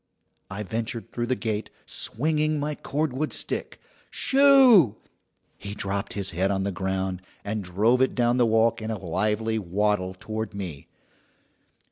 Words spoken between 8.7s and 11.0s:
in a lively waddle toward me.